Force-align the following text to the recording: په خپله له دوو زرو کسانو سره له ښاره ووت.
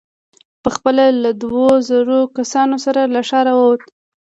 په 0.63 0.69
خپله 0.75 1.03
له 1.23 1.31
دوو 1.41 1.67
زرو 1.89 2.19
کسانو 2.37 2.75
سره 2.85 3.01
له 3.13 3.21
ښاره 3.29 3.53
ووت. 3.55 3.81